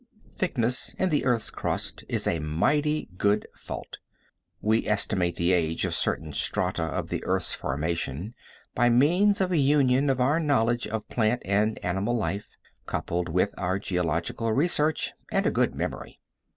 [0.31, 3.99] Thickness in the earth's crust is a mighty good fault.
[4.59, 8.33] We estimate the age of certain strata of the earth's formation
[8.73, 13.53] by means of a union of our knowledge of plant and animal life, coupled with
[13.59, 16.19] our geological research and a good memory.